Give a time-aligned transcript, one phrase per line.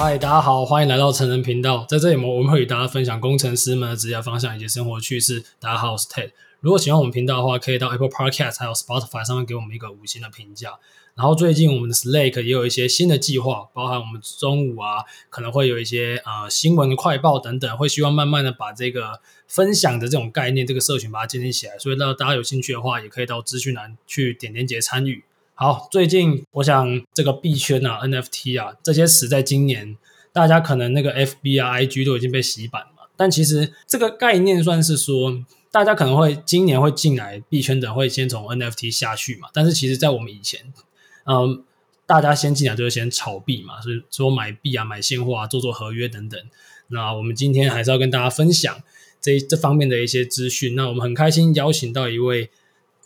[0.00, 1.84] 嗨，大家好，欢迎来到成人频道。
[1.88, 5.42] 在这里，我们我们会与大家分享工程师们的职业方向以及生活趣事。
[5.58, 6.30] 大家好，我是 Ted。
[6.60, 10.78] 如果喜欢我们频道的话，可以到 Apple Podcast 还有 Spotify 上面给我们一个五星的评价。
[11.16, 21.76] 然后最近我们的 Slack 也有一些新的计划，包含我们中午啊可能会有一些呃新闻快报等等，会希望慢慢的把这个分享的这种概念，这个社群把它建立起来。
[21.76, 25.24] 所以，让大家有兴趣的话，也可以到资讯栏去点连接参与。
[25.60, 29.96] 好，最近我想这个币圈啊、NFT 啊这些词，在今年
[30.32, 33.10] 大家可能那个 FB 啊、IG 都已经被洗版了。
[33.16, 39.48] 但其实这个概念算是说，大家可能会今年会进来币圈的，会先从 NFT 下去嘛。
[39.52, 40.72] 但是其实，在我们以前，
[41.26, 41.64] 嗯，
[42.06, 46.40] 大家先进来就是先炒币嘛，所以说买币啊、买现货啊、做做合约等等。
[46.86, 48.80] 那我们今天还是要跟大家分享
[49.20, 50.76] 这这方面的一些资讯。
[50.76, 52.48] 那我们很开心邀请到一位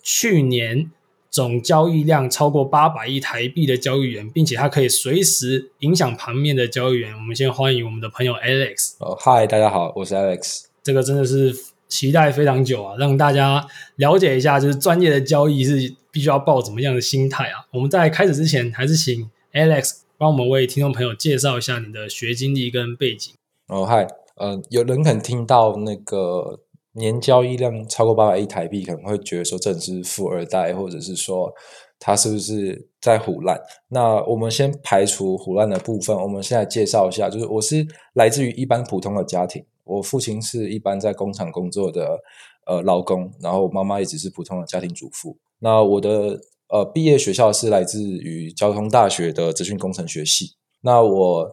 [0.02, 0.90] 去年。
[1.32, 7.14] 总交易量超过八百亿台币的交易员，并且他可以随时影响盘面的交易员。
[7.14, 8.96] 我们先欢迎我们的朋友 Alex。
[8.98, 10.64] 哦，嗨，大家好，我是 Alex。
[10.82, 11.56] 这个真的是
[11.88, 13.66] 期待非常久啊，让大家
[13.96, 17.64] 了解一下，就是专业的交易是必须要抱怎么样的心态啊。
[17.72, 23.32] 我们在开始之前，还是请 Alex 帮我们为听众朋友介绍一下你的学经历跟背景。
[23.68, 26.60] 哦，嗨，呃，有人肯听到那个。
[26.94, 31.50] 年交易量超过八百亿台币，可能会觉得说这是富二代，或者是说
[31.98, 33.58] 他是不是在胡乱？
[33.88, 42.18] 那我们先排除胡乱的部分，我们现在介绍一下，就是我是来自于一般普通的家庭，我父亲是一般在工厂工作的
[42.66, 45.38] 呃劳工，然后我妈妈也只是普通的家庭主妇。
[45.60, 50.56] 那我的呃毕业学校是来自于交通大学的资讯工程学系。
[50.82, 51.50] 那我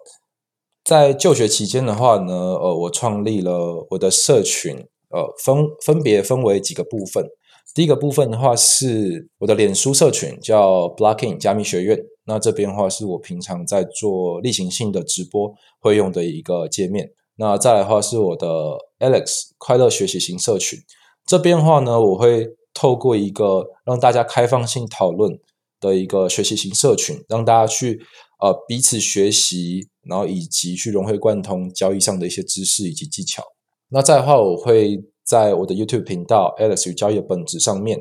[0.84, 4.86] 在就学期间的话呢，呃，我创立了我的社群。
[5.10, 7.26] 呃，分分别分为几个部分。
[7.76, 12.00] 第一个部分的话是我的脸书社群，叫 Blocking 加密学院。
[12.26, 17.12] 那这边的话是我平常在做例行性的直播会用的一个界面。
[17.36, 18.48] 那再来的话是我的
[19.00, 20.80] Alex 快乐学习型社群。
[21.26, 25.32] 这边的话呢，我会透过一个让大家开放性讨论
[25.80, 28.00] 的一个学习型社群，让大家去
[28.42, 33.44] 呃彼此学习，然后以及去融会贯通交易上的一些知识以及技巧。
[33.92, 38.00] 那再的话，我会在我的 YouTube 频道 Alex 与交易的本质上面，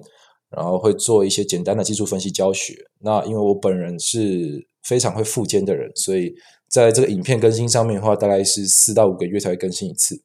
[0.50, 2.74] 然后会做一些简单的技术分析教学。
[3.00, 6.34] 那因为我本人是非常会富奸的人，所以
[6.68, 10.20] 在这个影片更新上面的话，大概是四到五个月才会更新一次。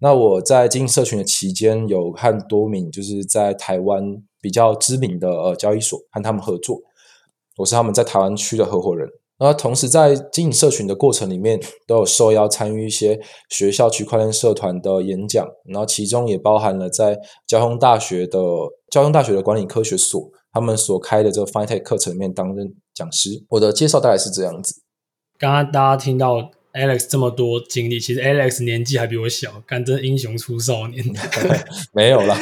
[0.00, 4.02] 那我在经营社群的期间，有和多名就是在台湾
[4.40, 6.80] 比较知名的呃交易所和他们合作，
[7.58, 9.08] 我是他们在台湾区的合伙人。
[9.38, 13.20] 那同时，在经营社群的过程里面，都有受邀参与一些
[13.50, 18.38] 学校区块链社团的演讲，然后其中也包含了在交通大学的
[18.88, 23.30] 交通大学的管理科学所，他们所开的这个 FinTech 课程里面担任讲师。
[23.48, 24.80] 我的介绍大概是这样子。
[25.36, 26.36] 刚刚大家听到
[26.72, 31.04] Alex 这么多经历，其实 Alex 年纪还比我小，干真英雄出少年。
[31.92, 32.38] 没有啦，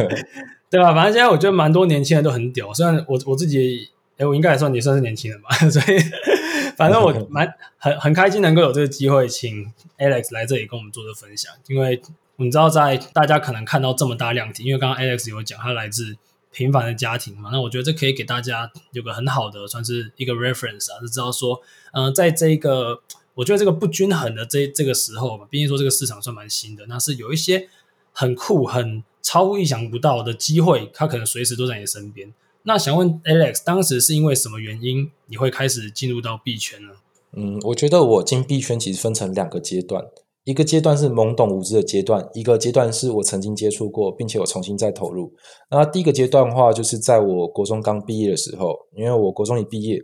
[0.70, 0.94] 对吧？
[0.94, 3.90] 反正现在我觉得蛮多年轻人都很屌，虽然我我自己。
[4.18, 5.98] 哎，我应该也算你算是年轻人吧，所以
[6.76, 11.52] 反正我蛮很很开心能够有这个机会，请 Alex 来这里跟我们做这分享。
[11.68, 12.02] 因为
[12.36, 16.16] 你知道，在大家可能看到这么大量体，因为刚刚 Alex 有讲他来自
[16.50, 21.60] 平凡的家庭嘛，那我觉得这可以给大家有个很好的算是一个 reference 啊，就知道说，
[21.92, 23.00] 嗯、呃，在这个
[23.34, 27.68] 我觉得这个不均衡的这这个时候嘛，毕竟说这个市场算蛮新的，那是有一些
[28.12, 32.32] 很酷、很超乎意想不到的机会，它可能随时都在你身边。
[32.68, 36.90] 那想问 Alex，当时是因为什么原因你会开始进入到币圈呢？
[37.34, 40.04] 嗯，我觉得我进币圈其实分成两个阶段，
[40.44, 45.32] 一个阶段是懵懂无知的阶段，一个阶段是我曾经接触过，并且我重新再投入。
[45.70, 49.98] 那第一个阶段的话，就是在我国中刚毕业的时候，因为我国中一毕业，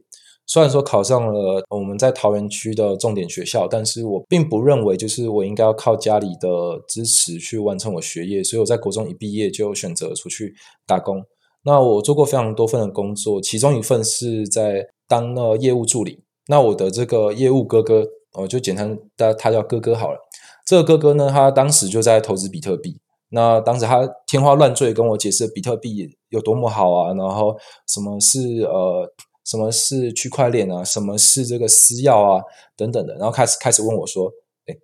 [0.47, 10.55] 虽然说考上了我们在桃园区的重点学校，但是我并不认为就是我应该要靠家里的支持去完成我学业，所以我在国中一毕业就选择出去
[10.87, 11.23] 打工。
[11.65, 16.23] 那我做过非常多份的工作，其中一份是在当了业务助理。
[16.47, 20.19] 那我的这个业务哥哥，我就简单他他叫哥哥好了。
[20.67, 22.99] 这个哥哥呢，他当时就在投资比特币。
[23.31, 27.59] 那当时他天花乱坠跟我解释比特币有多么好啊，然后
[27.89, 29.11] 什么是呃
[29.45, 32.43] 什么是区块链啊，什么是这个私钥啊
[32.77, 34.31] 等等的，然后开始开始问我说，
[34.67, 34.77] 哎，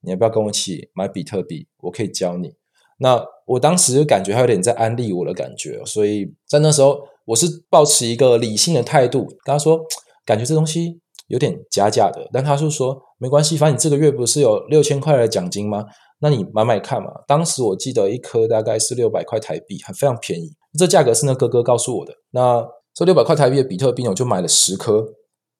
[0.00, 1.66] 你要不要跟我一起买比特币？
[1.82, 2.54] 我可以教你。
[2.98, 9.80] 那我当时就感觉他有点在安利我的感觉，所以在那时候我是抱持一个理性的态度跟他说，
[10.24, 15.84] 感觉这东西有点假假的，但他就说没关系，反正你这个月不是有六千块的奖金吗？
[16.20, 17.08] 那你买买看嘛。
[17.26, 20.50] 当时我记得一颗大概是六百块台币，还非常便宜。
[20.78, 22.12] 这价格是那哥哥告诉我的。
[22.32, 25.06] 那这六百块台币的比特币，我就买了十颗。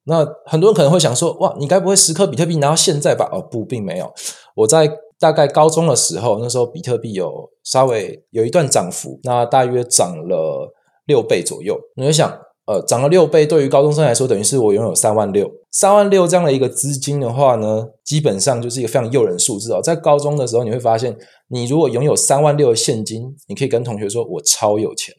[0.05, 3.29] 那很多人可能会想说，哇，你该不会十颗比特币拿到现在吧？
[3.33, 4.13] 哦，不，并没有。
[4.57, 10.73] 我在大概高中的时候，那时候比特币有稍微有一段涨幅，那大约涨了
[11.07, 11.79] 六倍左右。
[11.97, 12.31] 你会想，
[12.67, 19.81] 呃，涨了六倍，对于高中生来说，等于是我拥有三万六，三万六这样的一个资金的话呢，基本上就是一个非常诱人数字哦。
[19.83, 21.17] 在高中的时候，你会发现，
[21.49, 25.15] 你如果拥有三万六的现金，你可以跟同学说，我超有钱。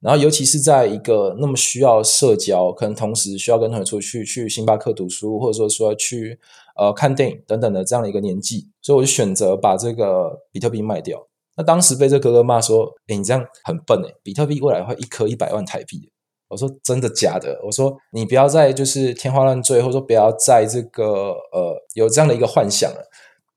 [0.00, 6.38] 然后，尤其是在一个那么需要社交，可能同时需要跟同学出去去星巴克读书，或者说说去
[6.76, 11.26] 呃看电影等等的这样的一个年纪，所以我就选择把这个比特币卖掉。
[11.56, 16.10] 那当时被这哥哥骂说：“诶，你这样很笨诶，比特币未来会一颗一百万台币。”
[16.50, 21.04] 我说：“真的假的？”我说：“你不要再就是天花乱坠，或者说不要再这个
[21.52, 23.08] 呃有这样的一个幻想了。”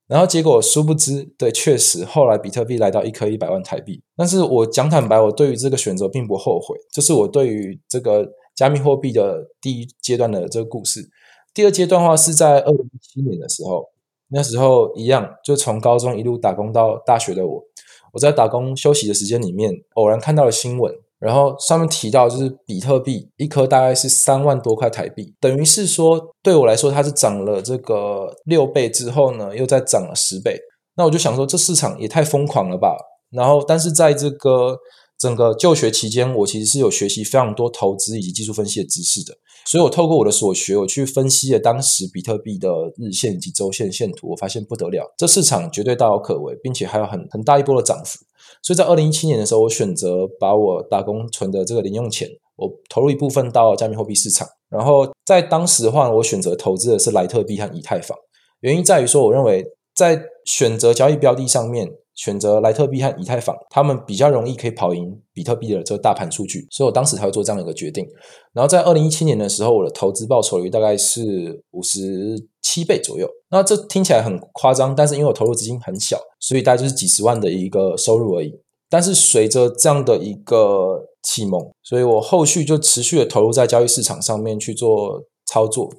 [0.07, 4.01] 然后结果殊不知，对，确实后来比特币来到一颗一百万台币。
[4.15, 6.77] 但是我讲坦白，我对于这个选择并不后悔。
[6.93, 8.25] 这是我对于这个
[8.55, 11.01] 加密货币的第一阶段的这个故事。
[11.57, 13.83] 第二阶段的话是在二零一七年的时候，
[14.27, 17.63] 那时候一样，就从高中一路打工到大学的我，
[18.13, 20.94] 我在打工休息的时间里面，偶然看到了新闻。
[21.18, 30.59] 然后上面提到，就是比特币一颗大概是三万多块台币，等于是说对我来说，它是涨了这个六倍之后呢，又再涨了十倍。
[30.95, 32.95] 那我就想说，这市场也太疯狂了吧。
[33.31, 34.77] 然后，但是在这个
[35.18, 39.33] 整个就学期间，我其实是有学习非常多投资以及技术分析的知识的。
[39.67, 48.19] 所以我透过我的所学，我去分析了当时比特币的日线以及周线线图，我发现不得了，这市场绝对大有可为，并且还有很很大一波的涨幅。
[48.63, 54.47] 所以在二零一七年的时候，我选择把我打工存的这个零用钱，我投入一部分到加密货币市场。
[54.69, 58.17] 然后在当时的话，我选择投资的是莱特币和以太坊。
[58.61, 66.67] 原因在于说，我认为在选择交易标的上面，选择莱特币和以太坊，他们比较容易可以跑赢比特币的这个大盘数据。
[66.69, 68.05] 所以我当时才会做这样的一个决定。
[68.53, 73.29] 然后在二零一七年的时候，我的投资报酬率大概是五十七倍左右。
[73.49, 78.51] 那这听起来很夸张，但是因为我投入资金很小，所以大概就是几十万的一个收入而已。
[78.89, 85.89] 但是随着这样的一个启蒙，所以我后续就持续的投入在交易市场上面去做操作。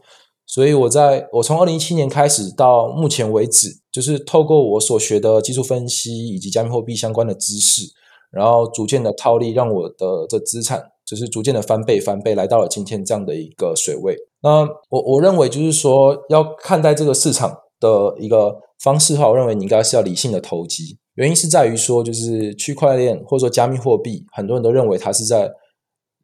[0.47, 3.69] 所以我在我从二零一七年开始到目前为止，
[3.99, 7.83] 就是透过我所学的技术分析以及加密货币相关的知识，
[8.31, 14.17] 然后逐渐的套利，让我的这资产就是逐渐的翻倍翻倍，来到了今天这样的一个水位。
[14.41, 20.97] 那我我认为就是说，要看待这个市场的一个方式的话，我认为你应该是要理性的投机。
[21.15, 25.51] 原因是在于说，就是区块链或者说加密货币，很多人都认为它是在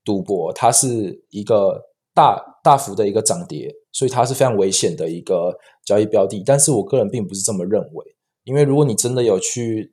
[0.05, 1.83] 赌博，它是一个
[2.15, 6.43] 大大幅的一个涨跌，所以它是非常危险的一个交易标的。
[6.47, 9.93] 但是我个人并不是这么认为，因为如果你真的有去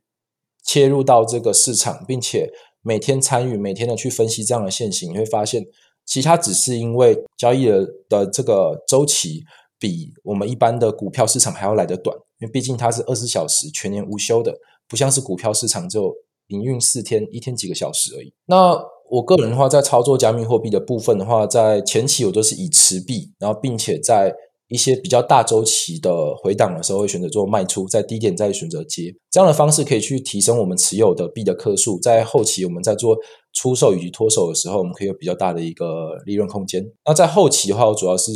[0.63, 2.49] 切入到这个市场，并且
[2.81, 5.65] 每天参与、每天的去分析这样的线型，你会发现。
[6.03, 9.43] 其他只是因为交易的的这个周期
[9.79, 14.53] 比我们一般的股票市场还要来得短，因为毕竟它是二十小时全年无休的，
[14.89, 16.13] 不像是股票市场就
[16.47, 18.33] 营运四天，一天几个小时而已。
[18.45, 18.73] 那
[19.11, 24.33] 我个人的话，在操作加密货币的部分的话，在前期我都是以持币，然后并且在
[24.69, 33.17] 一些比较大周期的回档的时候，会选择做卖出，在低点再选择接，这样的方式可以去提升我们持有的币的颗数，在后期我们在做。
[33.53, 36.89] 出售以及脱手的时候，我们可以有比较大的一个利润空间。
[37.05, 38.31] 那在后期的话，我主要是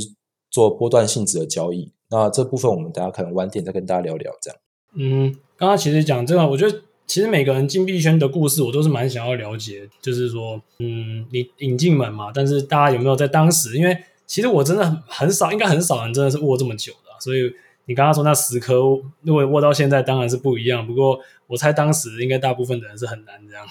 [0.52, 1.90] 做波段性质的交易。
[2.10, 4.30] 那这部分我们等下可能晚点再跟大家聊聊。
[4.42, 4.60] 这样，
[4.98, 9.88] 嗯，刚刚其实讲这个，我觉得其实每个人进币圈的故事，我都是蛮想要了解。
[10.02, 13.78] 就是说，嗯，你引进门嘛，但是大家有没有在当时？
[13.78, 17.12] 因为其实我真的很少，应该很少人真的是握这么久的。
[17.20, 17.52] 所以
[17.86, 18.74] 你刚刚说那十颗，
[19.22, 20.86] 如果握到现在，当然是不一样。
[20.86, 23.66] 不过我猜当时应该大部分的人是很难这样。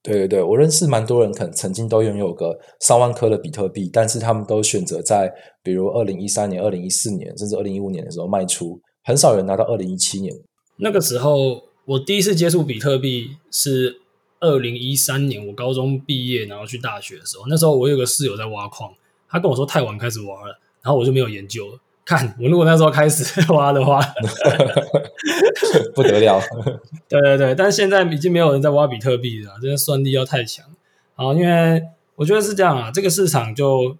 [0.00, 5.30] 对对对，我认识蛮多人，可能曾经都拥有个上万颗的比特币，但是他们都选择在
[5.62, 10.34] 比如二零一三年、二零一四年，甚至二零一五年的时候卖出，很少人拿到二零一七年。
[10.76, 14.02] 那个时候，我第一次接触比特币是
[14.40, 18.92] 二零一三年，我高中毕业，然后去大学的时候，那时候我有个室友在挖矿，
[19.26, 21.78] 他跟我说太晚开始挖了，然后我就没有研究了。
[22.04, 24.00] 看我如果那时候开始 挖的话
[25.94, 26.38] 不得了。
[27.08, 30.66] 对对对，但是现在已经没有人在挖比特币了，真的算力要太强
[31.16, 31.32] 啊！
[31.32, 31.82] 因为
[32.16, 33.96] 我觉得是这样啊，这个市场就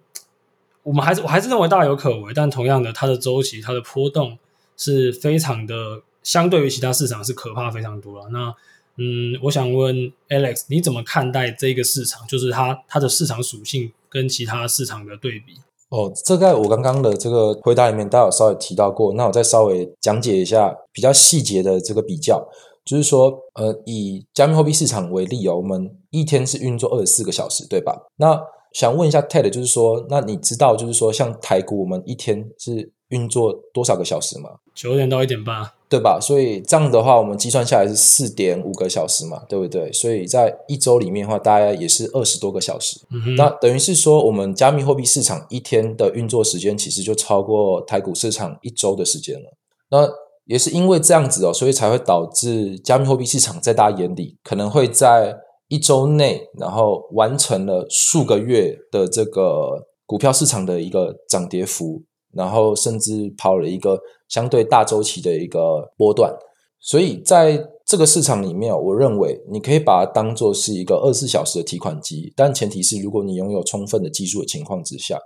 [0.83, 4.37] 我们还是我还是认为大有可为，但同样的，它的周期、它的波动
[4.77, 8.27] 是非常的，相对于其他市场是可怕非常多了。
[8.31, 8.53] 那
[8.97, 9.95] 嗯，我想问
[10.27, 12.27] Alex，你怎么看待这个市场？
[12.27, 15.53] 就是它它的市场属性跟其他市场的对比？
[15.89, 19.13] 哦，这在我刚刚的这个回答里面，大家有稍微提到过。
[19.13, 22.47] 那我再稍微讲解一下比较细节的这个比较，
[22.85, 27.95] 就是说，呃，以加密货币市场为例哦，我们一天是运作二十四个小时，对吧？
[28.17, 28.39] 那
[28.73, 34.49] 想问一下 Ted，就是说，那你知道，就是说，像台股，我们一天是运作多少个小时吗？
[34.75, 36.19] 九点到一点半，对吧？
[36.21, 39.91] 所以这样的话，我们计算下来是四点五个小时嘛，对不对？
[39.91, 42.99] 所以在一周里面的话，大概也是二十多个小时。
[43.11, 49.51] 嗯，那等于是说，我们加密货币市场一天的运作时间，其实就超过台股市场一周的时间了。
[49.89, 50.07] 那
[50.45, 55.35] 也是因为这样子哦，所以才会导致加密货币市场在大家眼里可能会在
[55.69, 62.01] 一周内，然后完成了数个月的这个股票市场的一个涨跌幅，
[62.33, 66.33] 然后甚至跑了一个相对大周期的一个波段。
[66.79, 75.19] 所以在这个市场里面，我认为你可以把它当做是一个二十四小时的提款机，但前提是如果你拥有充分的技术的情况之下。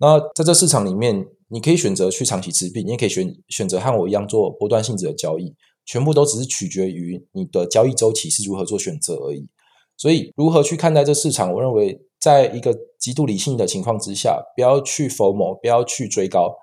[0.00, 9.48] 那在这市场里面，你可以选择去长期持币，你也可以选选择和我一样做波段性质的交易，全部都只是取决于你的交易周期是如何做选择而已。
[9.96, 11.52] 所以，如何去看待这市场？
[11.52, 16.56] 我认为，在一个极度理性的情况之下，不要去 FOMO，不要去追高。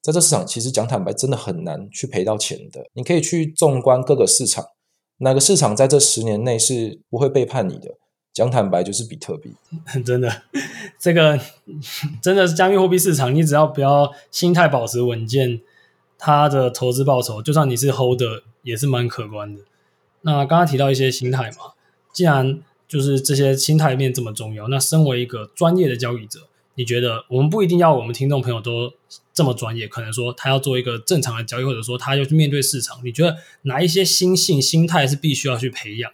[0.00, 2.86] 在这市场，其实讲坦白，真的很难去赔到钱的。
[2.94, 4.64] 你可以去纵观各个市场，
[5.18, 7.96] 哪个市场在这十年内是不会背叛你的？
[8.32, 9.54] 讲坦白就是比特币，
[10.06, 10.42] 真的，
[10.98, 11.38] 这个
[12.22, 13.34] 真的是加密货币市场。
[13.34, 15.60] 你只要不要心态保持稳健，
[16.16, 19.60] 它的投资报酬，就算你是 holder，也是蛮可观的。
[20.22, 21.74] 那刚刚提到一些心态嘛，
[22.10, 22.62] 既然
[22.92, 26.40] 就是这些心态面这么重要，那身为一个专业的交易者，
[26.74, 28.92] 你觉得我们不一定要我们听众朋友都
[29.32, 36.12] 这么专业，可能说他要做一个正常的交易，或者说他要去面对市场，你觉得哪一些心性、心态是必须要去培养？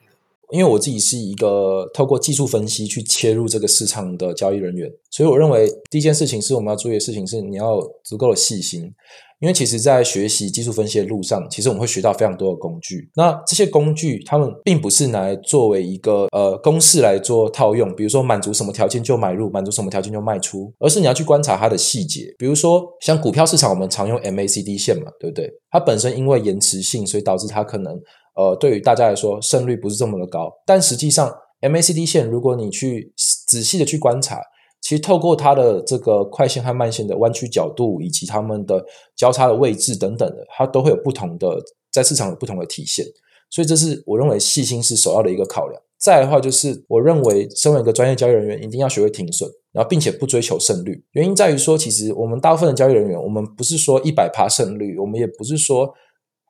[0.51, 8.93] 因为我自己是一个透过技术分析去切入这个市场的交易人员，所以我认为第一件事情是我们要注意的事情是你要足够的细心。
[9.41, 13.09] 因为其实，在学习技术分析的路上，其实我们会学到非常多的工具。
[13.15, 22.35] 那这些工具，他们并不是拿来作为一个呃公式来做套用，比如说满足什么条件就买入，满足什么条件就卖出，而是你要去观察它的细节。
[22.37, 25.49] 比如说，像股票市场，我们常用 MACD 线嘛，对不对？
[25.71, 27.97] 它本身因为延迟性，所以导致它可能。
[28.39, 30.49] 呃，对于大家来说，胜率不是这么的高。
[30.65, 31.29] 但实际上
[31.61, 33.13] ，MACD 线，如果你去
[33.49, 34.41] 仔细的去观察，
[34.81, 38.81] 其实透过它的这个快线和慢线的弯曲角度，以及它们的
[39.17, 43.05] 交叉的位置等等的，它都会有不同的在市场有不同的体现。
[43.51, 45.83] 所以，这是我认为细心是首要的一个考量。
[45.99, 51.03] 再来的话，就是我认为身为一个专业交易人员，一定要学会停损，然后并且不追求胜率。
[51.11, 55.93] 原因在于说，其实我们大部分的交易人员，我们不是说一百趴胜率，我们也不是说。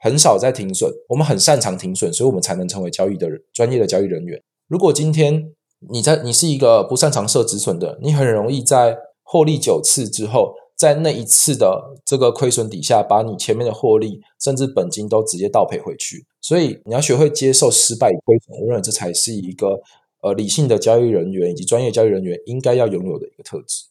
[0.01, 4.41] 很少在停损，我们很擅长停损，所以我们才能成为交易的人，专业的交易人员。
[4.69, 5.53] 如果今天
[5.91, 16.25] 你在你是一个不擅长设止损的，你很容易在获利九次之后，在那一次的这个亏损底下，把你前面的获利甚至本金都直接倒赔回去。
[16.41, 19.81] 所以你要学会接受失败与亏损，我认为这才是一个
[20.23, 23.85] 呃理性的交易人员以及专业交易人员应该要拥有的一个特质。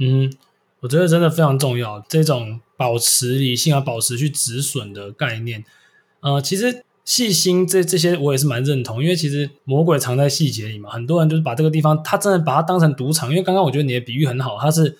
[0.00, 0.32] 嗯。
[0.80, 5.64] 我觉得真的非常重要，这种保持理性啊，保持去止损的概念，
[6.20, 10.90] 呃，其实细心这这些我也是蛮认同，因为其实魔鬼藏在细节里嘛。
[10.90, 13.30] 很多人就是把这个地方，他真的把它当成赌场。
[13.30, 14.98] 因为刚刚我觉得你的比喻很好，它是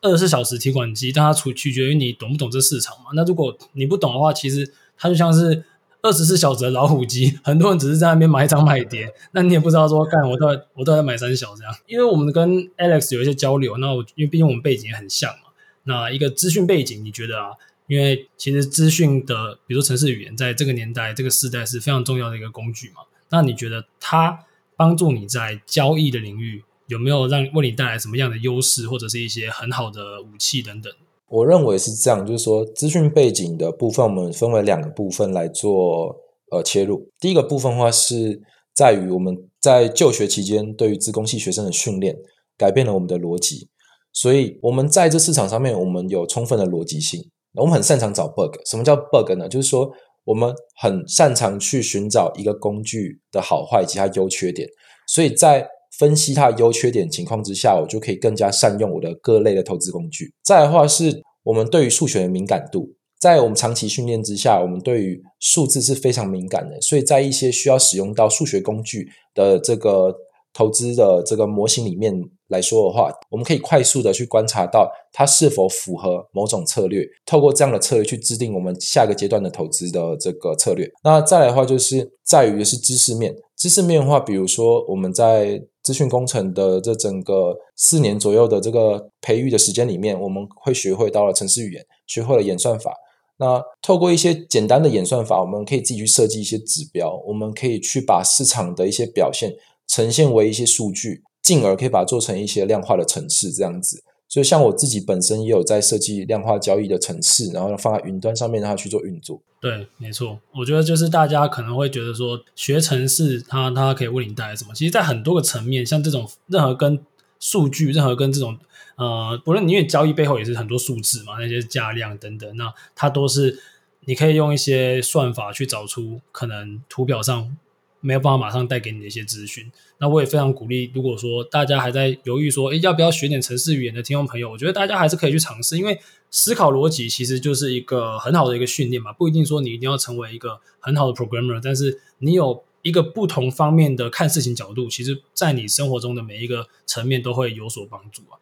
[0.00, 3.10] 二十四小时提款机，但它取取决于你懂不懂这市场嘛。
[3.14, 5.64] 那如果你不懂的话，其实它就像是。
[6.02, 11.74] 二十四小时的老虎机， 很多人只是在那边买涨买跌， 那你也不知道说，干我到底我都在买三小这样。
[11.86, 15.50] 因为我们跟 Alex 有一些交流，那我因为毕竟我们背景也很像嘛。
[15.84, 17.50] 那一个资讯背景，你觉得啊？
[17.86, 22.96] 因为其实资讯的，比如说城市语言，在这个年代、这个时代是非常重要的一个工具嘛。
[23.30, 24.40] 那你觉得它
[24.76, 30.92] 帮助你在交易的领域有没有让为你带来什么样的优势，或者是一些很好的武器等等？
[31.28, 36.16] 我认为是这样，就是说资讯背景的部分，我们分为两个部分来做
[36.50, 37.08] 呃切入。
[37.20, 38.40] 第一个部分的话是
[38.74, 42.16] 在于我们在就学期间对于资工系学生的训练，
[42.56, 43.68] 改变了我们的逻辑，
[44.12, 48.54] 所以我们在这市场上面，我们有充分的逻辑性，我们很擅长找 bug。
[48.64, 49.48] 什么叫 bug 呢？
[49.48, 49.90] 就是说
[50.24, 54.68] 我们很擅长去寻找一个工具的好坏及它优缺点，
[55.06, 60.32] 所以在分析它的优缺点情况之下，我就可以更加善用我的各类的投资工具。
[60.44, 62.88] 再来的话是我们对于数学的敏感度，
[63.20, 66.80] 在我们长期训练之下，我们对于数字是非常敏感的。
[66.80, 70.14] 所以在一些需要使用到数学工具的这个
[70.52, 72.14] 投资的这个模型里面
[72.48, 80.88] 来说的话，我们可以快速的去观察到它是否符合某种策略，透过这样的策略去制定我们下个阶段的投资的这个策略。
[81.02, 92.92] 那再来的话就是在于是知识面，知识面的话，比如说我们在资讯工程的这整个四年左右的这个培育的时间里面，我们会学会到了程式语言，学会了演算法。
[93.38, 101.22] 那透过一些简单的演算法，我们可以自己去设计一些指标，我们可以去把市场的一些表现呈现为一些数据。
[101.40, 104.04] 进而可以把它做成一些量化的程式这样子。
[104.28, 109.40] 所以，像我自己本身也有在设计量化交易的程式，然后放在云端上面，让它去做运作。
[109.58, 110.38] 对，没错。
[110.54, 114.74] 我觉得就是大家可能会觉得说，学程式它它可以为你带来什么？
[114.74, 117.00] 其实，在很多个层面，像这种任何跟
[117.40, 118.58] 数据，任何跟这种
[118.96, 123.58] 呃，不论你因为交易背后也是很多数字嘛，那些价量等等，那它都是
[124.04, 127.56] 你可以用一些算法去找出可能图表上。
[128.00, 130.90] 没有办法马上带给你的一些资讯，那我也非常鼓励。
[130.94, 135.98] 如果说大家还在犹豫说，诶，要不要学点程式语言的听众朋友，我觉得大家还是可以去尝试，因为
[136.30, 139.12] 思考逻辑其实就是一个很好的一个训练嘛。
[139.12, 148.38] 不一定说你一定要成为一个很好的 programmer，但是你有一个不同方面的看事情角度，其实在你生活中的每一个层面都会有所帮助啊。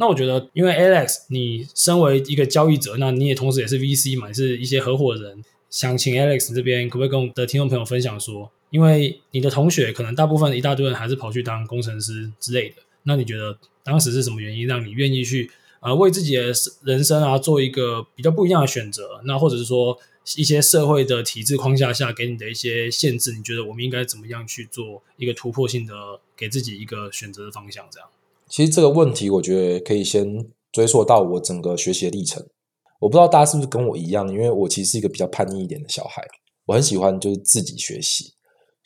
[0.00, 5.44] 那我觉得，因为 Alex，你身为一个交易者，那你也同时也是 VC 嘛，也是一些合伙人。
[5.70, 19.20] 想请 Alex 这边可不可以跟我们的听众朋友分享说，因为你的同学可能大部分一大堆人还是跑去当工程师之类的，那你觉得当时是什么原因让你愿意去呃为自己的人生啊做一个比较不一样的选择？
[19.24, 19.98] 那或者是说
[20.36, 25.94] 一些社会的体制框架下给你的一些限制，你觉得我们应该怎么样去做一个突破性的
[26.36, 27.86] 给自己一个选择的方向？
[27.90, 28.08] 这样，
[28.48, 32.46] 其实这个问题我觉得可以先追溯到我整个学习的历程。
[33.00, 36.22] 我不知道大家是不是跟我一样，因为我其实是一个比较叛逆一点的小孩，
[36.66, 38.32] 我很喜欢就是自己学习，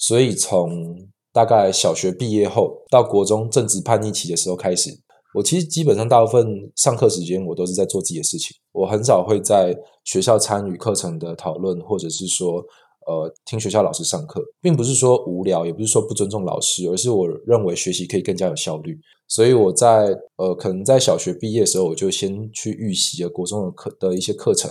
[0.03, 4.91] 所以从大概小学毕业后到国中正值叛逆期的时候开始，
[5.35, 6.45] 我其实基本上大部分
[6.75, 12.65] 上课时间我都是在做自己的事情，我很少会在学校参与课程的讨论，或者是说。
[13.05, 18.97] 呃，听学校老师上课，并不是说无聊，也不是说不尊重老师，而是我认为学习可以更加有效率。
[19.27, 24.71] 所以我在呃，可能在小学毕业的时候，我就先去预习了国中的课的一些课程，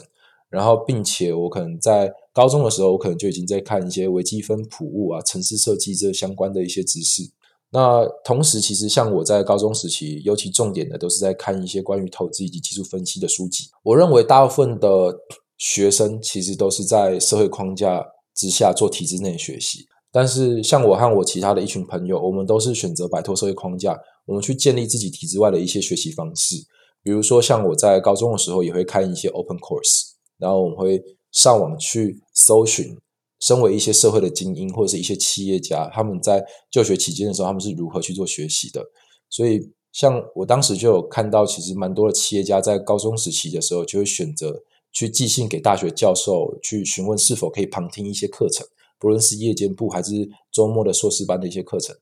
[0.50, 7.24] 然后并且我可能在高中的时候，我可能就已经在看一些微积分普物啊、城市设计这相关的一些知识。
[7.72, 13.70] 那同时，其实像我在高中时期，尤其重点的都是在看一些关于投资以及技术分析的书籍。
[13.84, 15.18] 我认为大部分的
[15.58, 18.06] 学生其实都是在社会框架。
[18.34, 26.56] 之下做体制内学习，但是像我和我其他的一群朋友，我们都是选择摆脱社会框架，我们去建立自己体制外的一些学习方式。
[27.04, 32.98] 比如说，像我在高中的时候也会看一些 open course，然后我们会上网去搜寻，
[33.40, 38.86] 身为一些社会的精英或者是一些企业家，他们在就学期间的时候，他们是如何去做学习的。
[39.30, 44.64] 所以，像我当时就有看到，其实蛮多的企业家在高中时期的时候就会选择。
[44.94, 48.68] 去寄信给大学教授，去询问是否可以旁听一些课程，
[49.00, 51.96] 不论是夜间部还是周末的硕士班的一些课程。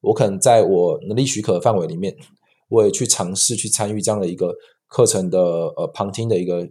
[0.00, 2.16] 我可能在我能力许可的范围里面，
[2.68, 4.54] 我也去尝试去参与这样的一个
[4.86, 5.40] 课程的
[5.76, 6.68] 呃旁听的一个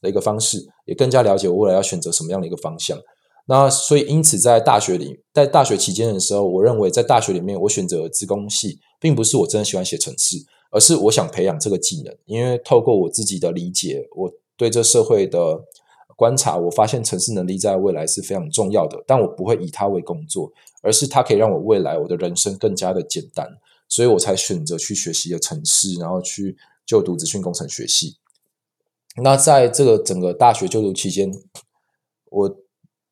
[0.00, 2.98] 的一个方式，也更加了解我未来要选择什么样的一个方向。
[3.46, 10.36] 那所以因此在大学里，在大学期间的时候，我认为在大学里面我选择资工系，并不是我真的喜欢写程式，
[10.70, 14.32] 而是我想培养这个技能，因为透过我自己的理解，我。
[14.58, 15.62] 对这社会的
[16.16, 23.46] 观察，我发现程式能力在未来是非常重要的，但我不会以它为工作，而是它可以让我未来我的人生更加的简单，
[23.86, 28.16] 所以我才选择去学习了程式，然后去就读资讯工程学系。
[29.22, 31.30] 那在这个整个大学就读期间，
[32.30, 32.56] 我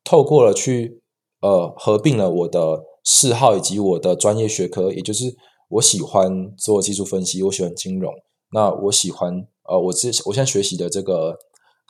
[0.03, 1.01] 透过了去
[1.41, 5.35] 呃合并了我的嗜好以及我的专业学科，也就是
[5.69, 8.13] 我喜欢做技术分析，我喜欢金融，
[8.51, 9.47] 那我喜欢。
[9.67, 11.39] 呃，我这我现在学习的这个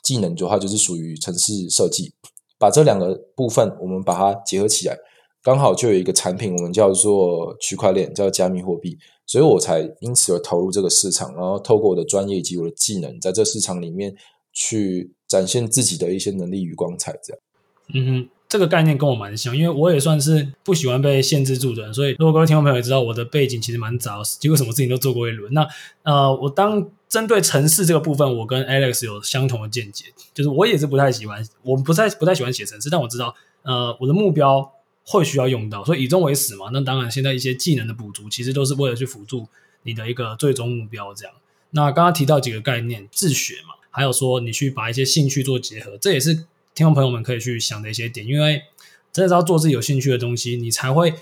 [0.02, 2.14] 技能的话，就是属于城市设计。
[2.58, 4.96] 把这两个部分，我们把它结合起来，
[5.42, 8.96] 刚好就有一个产品，我们叫做区块链，叫加密货币。
[9.26, 14.14] 所以我才因此而投入这个市场，然后透过我的专业以及我的技能，在这市场里面
[14.52, 17.18] 去展现自己的一些能力与光彩。
[17.22, 17.40] 这样，
[17.94, 18.28] 嗯哼。
[18.48, 25.52] 这个概念跟我蛮像，因为我也算是不喜欢被限制住的人，所以如果各位听众朋友也知道我的背景其实蛮杂，几乎什么事情都做过一轮。
[25.52, 25.66] 那
[26.04, 34.72] 呃，我当针对城市这个部分，我跟 Alex 有相同的见解，就是我也是不太喜欢，我不太不太喜欢写城市，但我知道呃我的目标
[35.06, 36.66] 会需要用到，所以以终为始嘛。
[36.72, 39.48] 那当然，现在一些技能的补足，其实都是为了去辅助
[39.84, 41.14] 你的一个最终目标。
[41.14, 41.34] 这样，
[41.70, 46.46] 那刚刚提到几个概念，自学嘛，还有说你去把一些兴趣做结合，这也是。
[46.74, 48.64] 听众朋友们可以去想的一些点，因为
[49.10, 51.14] 真的是要做自己有兴趣的东西，你才会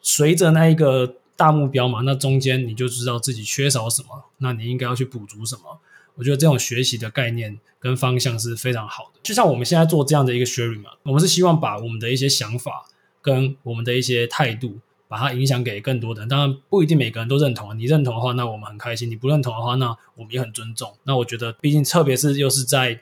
[0.00, 2.02] 随着那一个大目标嘛。
[2.02, 5.80] 那中间你就知道自己缺少什么，那你应该要去补足什么。
[6.14, 9.18] 我觉得这种学习的概念跟方向是非常好的。
[9.24, 12.84] 就像我们现在做这样的一个 sharing 嘛，我们是希望把我们的一些想法
[13.22, 16.28] 跟我们的一些态度，把它影响给更多的人。
[16.28, 20.92] 当然不一定每个人都认同，你认同的话，那我们很开心；你不认同的话，那我们也很尊重。
[21.04, 23.00] 那我觉得，毕竟特别是又是在。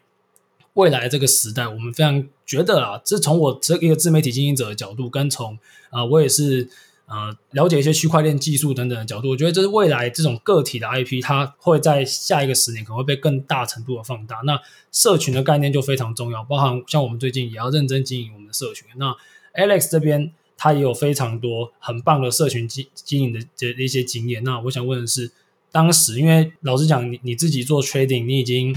[0.75, 5.59] 未来这个时代，我们非常觉得啊，这从我这一个自媒体经营者的角度，跟从
[5.91, 6.69] 啊，我也是
[7.07, 14.37] 呃了解一些区块链技术等等的角度，我觉得这是未来这种个体的 IP，它会在下一个十年可能会被更大程度的放大。
[14.45, 14.59] 那
[14.93, 18.87] 社群的概念就非常重要，包含像我们最近也要认真经营我们的社群。
[18.97, 19.13] 那
[19.55, 24.43] Alex 这边他也有非常多很棒的社群经经营的这一些经验。
[24.45, 25.31] 那我想问的是，
[25.71, 28.75] 当时因为老实讲，你你自己做 trading，你已经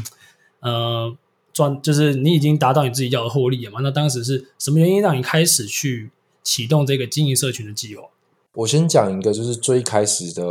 [0.60, 1.16] 呃。
[1.54, 3.80] 赚就是你已经达到你自己要的获利了嘛？
[3.82, 6.10] 那当时是什么原因让你开始去
[6.42, 8.10] 启动这个经营社群的计划？
[8.56, 10.44] 我先讲一个，就是最开始的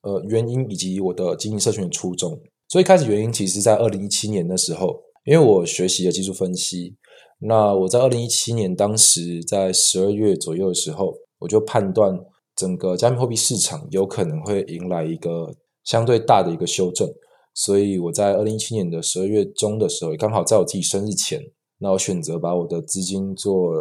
[0.00, 2.40] 呃原因以及我的经营社群的初衷。
[2.66, 6.94] 最开始原因其实在二零一七年的时候，因为我学习了技术分析，
[7.40, 12.18] 那我在二零一七年当时在十二月左右的时候，我就判断
[12.56, 17.08] 整个加密货币市场有可能会迎来一个相对大的一个修正。
[17.54, 21.40] 所以我在二零一七年的十二月中的时候，也刚好在我自己生日前，
[21.78, 23.72] 那我选择把我的资金做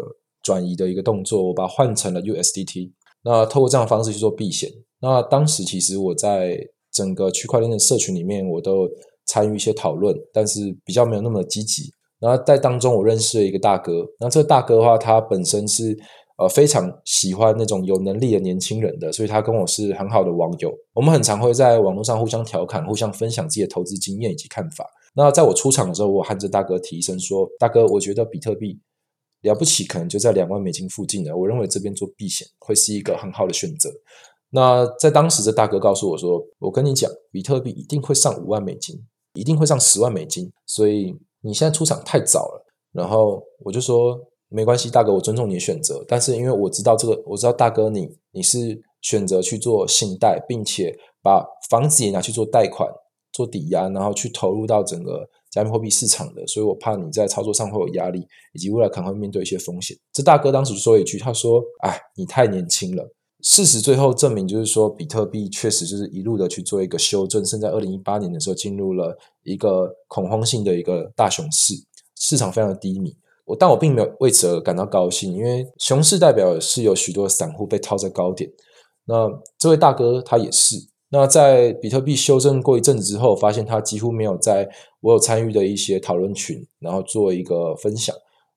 [0.43, 2.91] 转移的一个动作，我把它换成了 USDT。
[3.23, 4.71] 那透过这样的方式去做避险。
[5.01, 6.59] 那当时其实我在
[6.91, 8.87] 整个区块链的社群里面，我都
[9.25, 11.91] 参与一些讨论，但是比较没有那么积极。
[12.19, 14.05] 然后在当中，我认识了一个大哥。
[14.19, 15.97] 那这个大哥的话，他本身是。
[16.39, 20.71] 呃，非常喜欢那种有能力的年轻人的，所以他跟我是很好的网友。
[20.93, 24.85] 我们很常会在网络上互相调侃，互相分享自己的投资经验以及看法。
[25.15, 28.79] 那在我出场的时候，我和这大哥提一声说：“大哥，我觉得比特币
[29.41, 31.35] 了不起，可能就在两万美金附近的。
[31.35, 33.89] 我认为这边做避险会是一个很好的选择。”
[34.53, 38.95] 那在当时，这大哥告诉我说：“我跟你讲，比特币一定会上五万美金，
[39.33, 44.19] 一定会上十万美金，所以你现在出场太早了。”然后我就说。
[44.49, 46.01] 没关系，大哥，我尊重你的选择。
[46.07, 52.89] 但是因为我知道这个，我知道大哥你你是选择去做信贷，并且把房子也拿去做贷款、
[53.33, 59.97] 做抵押，然后去投入到整个加密货币市场的，所以我怕你在操作上会有压力，以及未来可能会面对一些风险。
[60.13, 63.05] 这大哥当时说一句，他说：“哎，你太年轻了。”
[63.41, 71.73] 事实最后证明，就是说比特币确实就是一路的去做一个修正，甚至在二零一八年的时候进入了一个恐慌性的一个大熊市，
[72.15, 73.15] 市场非常的低迷。
[73.45, 78.51] 我但我并没有为此而感到高兴，因为熊市代表是有许多散户被套在高点。
[79.05, 80.75] 那这位大哥他也是。
[81.09, 84.69] 那在比特币修正过一阵子之后，发现他几乎没有在
[84.99, 88.13] 我有参与的一些讨论群，然后做一个分享。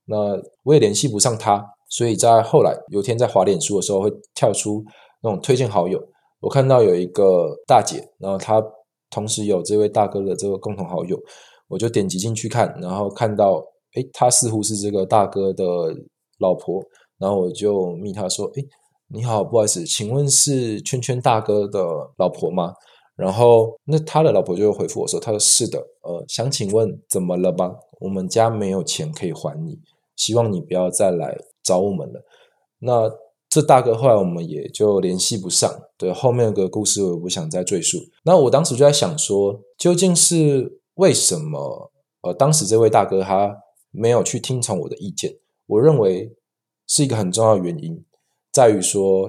[0.07, 0.17] 那
[0.65, 4.83] 我也联系不上他，所以在后来有天在滑脸书的时候，会跳出
[5.23, 6.03] 那种推荐好友。
[6.41, 8.65] 我看到有一个大姐，然后她
[9.11, 11.21] 同时有这位大哥的这个共同好友，
[11.69, 13.63] 我就点击进去看，然后看到。
[13.97, 15.65] 诶，他似乎是这个大哥的
[16.39, 16.81] 老婆，
[17.19, 18.65] 然后我就密他说：“诶，
[19.09, 21.85] 你好，不好意思，请问是圈圈大哥的
[22.17, 22.73] 老婆吗？”
[23.19, 27.75] 然后那他的老婆就回复我说：“他说是的，呃，想请问怎么了吧？
[27.99, 29.77] 我们家没有钱可以还你，
[30.15, 31.37] 希望你不要再来
[31.71, 32.19] 找我们了。”
[32.83, 33.11] 那
[33.49, 37.99] 这大哥后来我们也就联系不上，对，后面的故事我也不想再赘述。
[38.25, 41.91] 那我当时就在想说，究竟是为什么？
[42.23, 43.57] 呃，当时这位大哥他。
[43.93, 45.35] 没有去听从我的意见，
[45.67, 46.33] 我认为
[46.87, 48.05] 是一个很重要的原因，
[48.53, 49.29] 在于说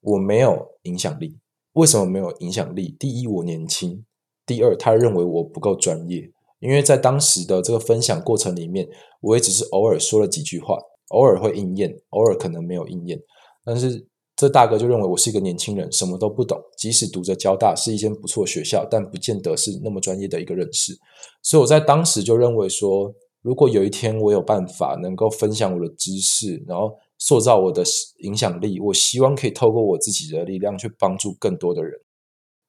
[0.00, 1.36] 我没有影响力。
[1.74, 2.96] 为什么没有影响力？
[2.98, 4.02] 第一，我年轻；
[4.46, 6.32] 第二，他认为我不够专业。
[6.60, 8.88] 因为在当时的这个分享过程里面，
[9.20, 13.20] 我也只是偶尔说了几句话，偶尔会应验，偶尔可能没有应验。
[13.64, 20.98] 但是这大哥就认为我是一个年轻人，什么都不懂，即使读着交大是一间不错学校，但不见得是那么专业的一个人士。
[21.42, 23.14] 所以我在当时就认为说。
[23.40, 27.84] 如果有一天我有办法能够分享我的知识，然后塑造我的
[28.18, 31.92] 影响力，我希望可以透过我自己的力量去帮助更多的人。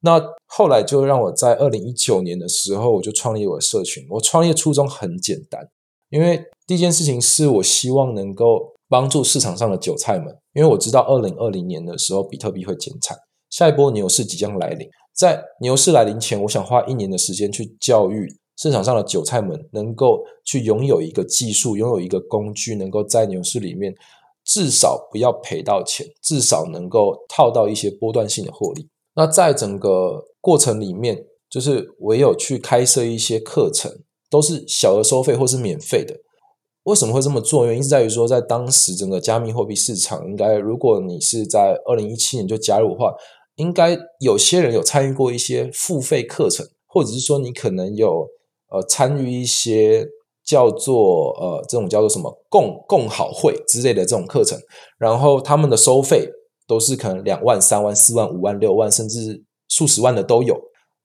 [0.01, 4.05] 那后来就让我在二零一九年的时候，我就创立我的社群。
[4.11, 5.67] 我创业初衷很简单，
[6.09, 13.17] 因为第一件事情是我希望能够帮助市场上的韭菜们，因为我知道二零二零年的时候比特币会减产，
[13.49, 14.87] 下一波牛市即将来临。
[15.17, 18.31] 在牛市来临前，我想花一年的时间去教育。
[18.55, 23.91] 市场上的韭菜们能够去拥有一个技术，拥有一个工具，能够在牛市里面
[24.45, 28.87] 至少不要赔到钱，至少能够套到一些波段性的获利。
[29.15, 33.91] 那在整个过程里面，就是唯有去开设一些课程，
[34.29, 36.13] 都是小额收费或是免费的。
[36.89, 37.65] 为什么会这么做？
[37.65, 43.13] 原因是在于说，在当时整个加密货币市场，应该如果你是在二零一七年就加入的话，
[43.55, 48.27] 应该有些人有参与过一些付费课程，或者是说你可能有。
[48.71, 50.07] 呃，参与一些
[50.45, 54.59] 叫做呃这种叫做什么共共好会之类的这种课程，
[54.99, 56.29] 然后他们的收费
[56.67, 60.55] 都是可能两万、三万、四万、五万、六万，甚至数十万的都有。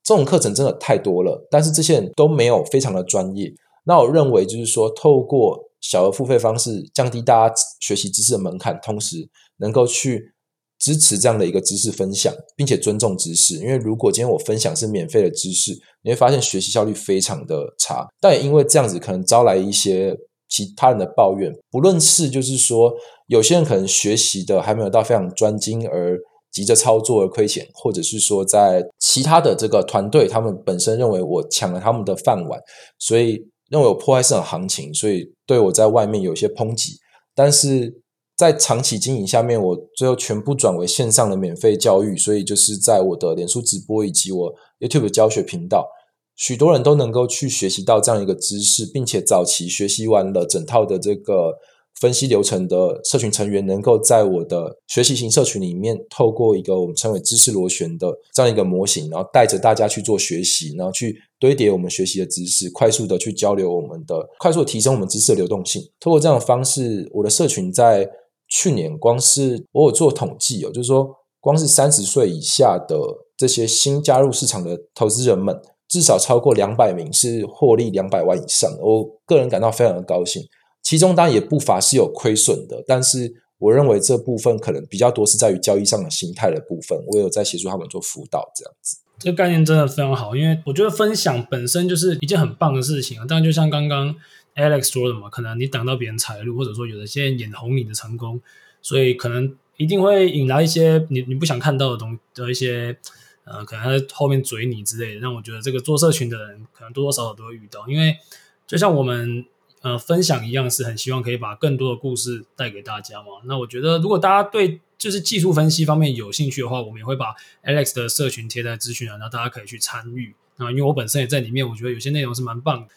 [0.03, 3.51] 这种课程真的太多了，但是这些人都没有非常的专业。
[3.87, 10.33] 那我认为就是说，透过小额付费方式降低大家学习知识的门槛，同时能够去
[10.79, 13.57] 支持这样的一个知识分享，并且尊重知识。
[13.59, 18.09] 因为如果今天我分享是免费的知识，你会发现学习效率非常的差。
[18.18, 20.16] 但也因为这样子，可能招来一些
[20.49, 21.53] 其他人的抱怨。
[21.70, 22.94] 不论是就是说，
[23.27, 26.18] 有些人可能学习的还没有到非常专精而
[26.51, 32.59] 急着操作而亏钱，或者是说在其他的这个团队，他们本身认为我抢了他们的饭碗，
[32.99, 36.98] 所以认为我破坏市场行情，所以对我在外面有一些抨击。
[37.35, 38.03] 但是
[38.37, 45.88] 在长期经营下面，我最后全部转为线上的免费教育，所以就是在我的脸书直播以及我 YouTube 教学频道，
[46.37, 51.55] 许多人都能够去学习到这样一个知识，并且早期学习完了整套的这个
[52.00, 65.83] 分析流程的社群成员，能够在我的学习型社群里面，透过一个我们称为知识螺旋的这样一个模型，然后带着大家去做学习，然后去堆叠我们学习的知识，快速的去交流我们的，快速提升我们知识的流动性。
[66.00, 68.09] 透过这样的方式，我的社群在
[68.48, 71.09] 去年光是我有做统计哦，就是说
[71.40, 72.98] 光是三十岁以下的
[73.37, 78.70] 这些新加入市场的投资人们，至少超过两百名是获利两百万以上。
[78.80, 80.42] 我个人感到非常的高兴，
[80.85, 86.97] 其中当然也不乏是有亏损的，但是我认为这部分可能比较多是在于交易上的心态的部分。
[87.09, 88.99] 我有在协助他们做辅导，这样子。
[89.18, 93.27] 这个概念真的非常好，因为我觉得分享本身就是一件很棒的事情啊。
[93.29, 94.14] 但，就像刚刚。
[94.57, 98.40] Alex 说的嘛，可能你挡到别人财路，或者说有的些人眼红你的成功，
[98.81, 102.97] 所以可能一定会引来一些你你不想看到的东的一些
[103.42, 105.18] 呃，可能他在后面嘴你之类的。
[105.18, 108.16] 让我觉得这个做社群的人，可能多多少少都会遇到，因为
[108.64, 109.44] 就像我们
[109.85, 113.27] 呃分享一样，是很希望可以把更多的故事带给大家嘛。
[113.44, 120.70] 那我觉得如果大家对就是技术分析方面有兴趣的话，我们也会把 Alex 的社群贴在资讯栏，然后大家可以去参与啊。
[120.70, 122.88] 因为我本身也在里面，我觉得有些内容是蛮棒的。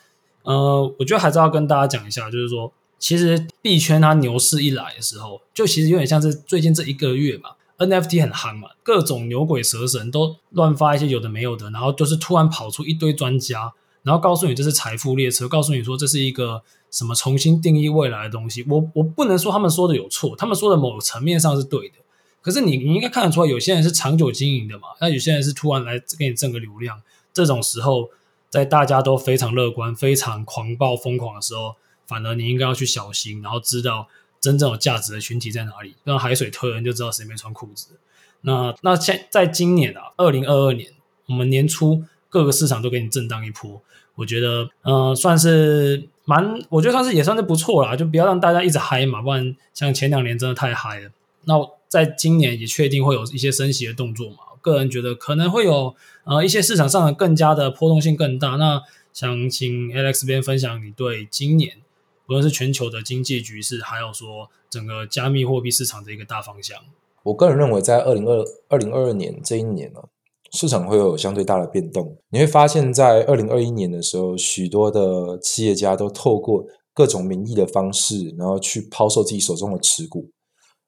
[0.44, 18.66] 呃，我觉得还是要跟大家讲一下，就是说，其实币圈它牛市一来的时候，就其实有点像是最近这一个月吧，NFT 很夯嘛，各种牛鬼蛇神都乱发一些有的没有的，然后就是突然跑出一堆专家，然后告诉你这是财富列车，告诉你说这是一个什么重新定义未来的东西。
[18.68, 21.96] 我我不能说他们说的有错，他们说的某个层面上是对的，
[22.42, 27.02] 可是你你应该看得出来，有些人是长久经营的嘛，那有些人是突然来给你挣个流量，
[27.34, 28.10] 这种时候。
[28.50, 31.76] 在大家都非常乐观、非常狂暴、疯狂的时候，
[32.08, 34.08] 反而你应该要去小心，然后知道
[34.40, 35.98] 真正有价值的群体在哪里。
[36.06, 38.00] 让海水退了，你就知道谁没穿裤子。
[38.42, 40.94] 那那现在今年啊，二零二二年，
[41.28, 43.82] 我们年初各个市场都给你震荡一波，
[44.16, 47.96] 我觉得，呃，算是蛮，我觉得算是也算是不错啦。
[47.96, 51.10] 就不要让大家一直嗨嘛，不然像前两年真的太嗨了。
[51.46, 51.54] 那
[51.88, 54.38] 在今年也确定会有一些升息的动作嘛。
[54.62, 58.58] 个人觉得可能会有呃一些市场上的更加的波动性更大。
[58.58, 58.82] 那
[59.14, 61.78] 想请 Alex 边分享你对今年
[62.28, 66.78] 无论是全球的经济局势，还有说整个加密货币市场的一个大方向。
[67.24, 70.02] 我个人认为，在二零二二零二二年这一年呢，
[70.52, 72.18] 市场会有相对大的变动。
[72.30, 80.30] 你会发现在二零二一年的时候，许多的企业家都透过各种名义的方式，然后去抛售自己手中的持股，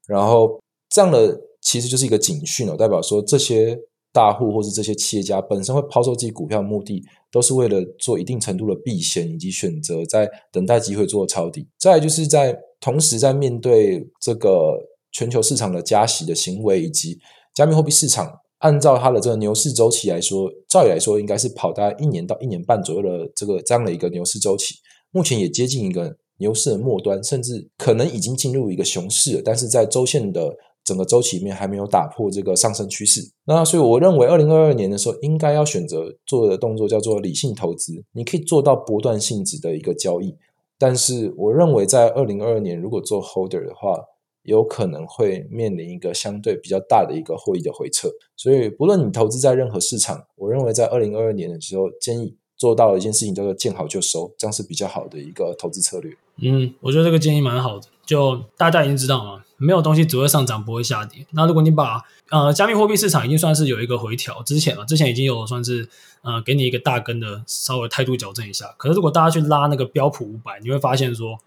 [0.08, 1.42] 然后这样的。
[1.62, 3.78] 其实就是一个警讯哦，代表说这些
[4.14, 11.68] 大户或是这些企业家本身会抛售自己股票的目的，都是为了做一定程度的避险，以及选择在等待机会做抄底。
[11.78, 14.80] 再来就是在同时在面对这个
[15.12, 17.20] 全球市场的加息的行为，以及
[17.54, 24.76] 加密货币市场按照它的这个牛市周期来说，照理来说应该是跑大概一年到一年半左右的这个这样的一个牛市周期，
[25.12, 30.56] 目前也接近一个牛市的末端，甚至可能已经进入一个熊市了，但是在周线的。
[30.86, 40.36] 整个周期里面还没有打破这个上升趋势，那所以我认为二零二二年的时候应该要选择做的动作叫做理性投资，你可以做到波段性质的一个交易，
[40.80, 44.00] 但是我认为在二零二二年如果做 holder 的话，
[44.44, 56.16] 有可能会面临一个相对比较大的一个获益的回撤，所以不论你投资在任何市场，我认为在二零二二年的时候建议做到一件事情叫做见好就收，这样是比较好的一个投资策略。
[56.42, 59.44] 嗯，我觉得这个建议蛮好的，就大家已经知道嘛。
[59.62, 61.28] 没有东西只会上涨不会下跌。
[61.32, 65.90] 那如果你把呃加密货币市场已经算是有一个回调之前了，之前已经有算是
[66.22, 68.74] 呃给你一个大根的稍微态度矫正一下。
[68.78, 71.38] 可是如果大家去拉那个标普五百，你会发现说，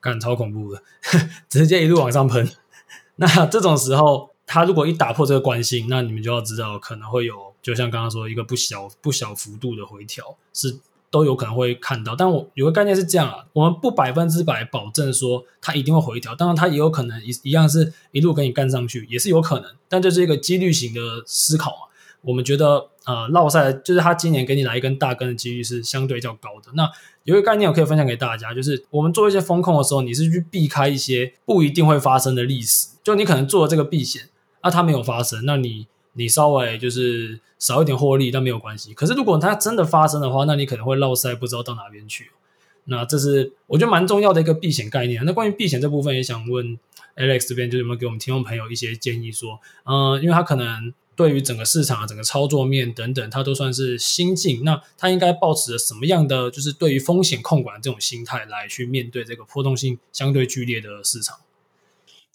[0.00, 0.82] 干超恐怖的，
[1.48, 2.50] 直接一路往上喷。
[3.16, 10.78] 那这种时候，它如果一打破这个惯性，那你们就要知道可能会有，就像刚刚说一个不小不小幅度的回调是。
[11.10, 21.76] 都有可能会看到，但我有个概念是这样啊，我们不百分之百保证说它一定会回调，当然它也有可能一一样是一路给你干上去，也是有可能，但这是一个几率型的思考嘛。
[22.20, 26.70] 我们觉得呃，绕赛就是它今年给你来一根大根的几率是相对较高的。
[26.74, 26.86] 那
[27.24, 34.28] 有一个概念我可以分享给大家，就是我们做一些风控的时候，你是去避开一些不一定会发生的历史，就你可能做了这个避险。
[34.62, 38.92] 那它没有发生，那你你稍微就是少一点获利，但没有关系。
[38.92, 42.30] 可是如果它真的发生的话，那你可能会落赛，不知道到哪边去。
[42.84, 45.24] 那这是我觉得蛮重要的一个避险概念。
[45.24, 46.78] 那关于避险这部分，也想问
[47.16, 49.32] Alex 这边，就是有没有给我们听众朋友一些建议？
[49.32, 50.92] 说，嗯、因为他可能。
[51.18, 54.62] 对于整个市场、整个操作面等等，它都算是新进。
[54.62, 61.38] 那它应该抱持着什么样的，就是对于风险控管这种心态来去面对这个波动性相对剧烈的市场？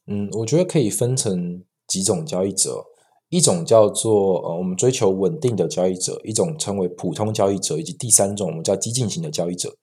[0.07, 2.83] 嗯，我觉得可以分成几种交易者，
[3.29, 9.73] 一种叫做呃，我们追求稳定的交易者，一种称为普通交易者，以及第三种我们叫激进型的交易者。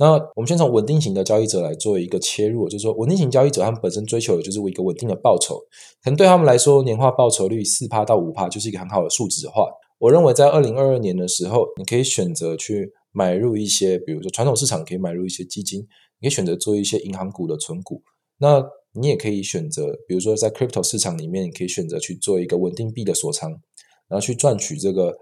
[0.00, 5.56] 那我们先从稳定型的交易者来做一个切入，就是说稳定型交易者他们本身追求的就是一个稳定的报酬，
[6.02, 15.80] 可能对他们来说年化报酬率四趴到五趴就是一个很好的数值化，我认为在二零二二年的时候，你可以选择去买入一些，比如说传统市场可以买入一些基金，
[16.18, 18.02] 你可以选择做一些银行股的存股，
[18.38, 23.50] 那你也可以选择，比如说在 crypto 市场里面，你可以选择去做一个稳定币的锁仓，
[24.08, 25.14] 然后去赚取这个。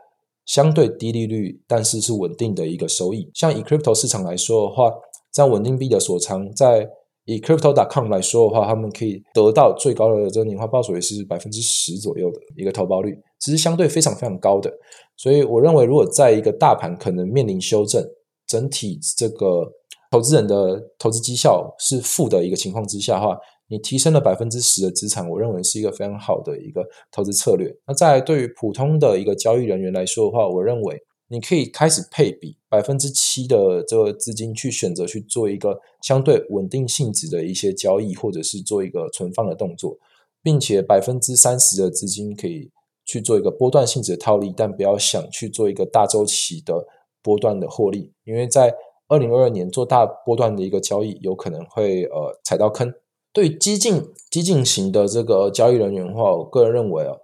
[0.49, 3.31] 相对低利率，但是是稳定的一个收益。
[3.35, 4.91] 像以 crypto 市场来说的话，
[5.31, 6.89] 在稳定币的锁仓，在
[7.27, 14.73] 以 crypto.com 来说的话，他们可以得到最高的这个年化报酬也是百分之十左右的一个投报率，其实相对非常非常高的。
[15.19, 18.03] 所以我认为，如果在一个大盘可能面临修正，
[18.47, 19.71] 整体这个
[20.11, 27.75] 投资人的投资绩效是负的一个情况之下的话，你提升了百分之十的资产，我认为是一个非常好的一个投资策略。
[27.87, 39.99] 那在对于普通的一个交易人员来说的话，我认为你可以开始配比百分之七的这个资金去选择去做一个相对稳定性质的一些交易，或者是做一个存放的动作，
[40.43, 42.71] 并且百分之三十的资金可以
[43.05, 46.87] 去做一个波段性质的套利，但不要想去做一个大周期的
[47.23, 48.75] 波段的获利，因为在
[49.09, 52.91] 二零二二年做大波段的一个交易，有可能会呃踩到坑。
[53.39, 57.15] 对激进激进型的这个交易人员的话，我个人认为啊，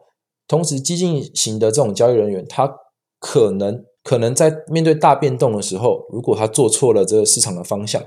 [0.47, 2.73] 同时激进型的这种交易人员，他
[3.19, 8.01] 可能可能在面对大变动的时候，如果他做错了这个市场的方向，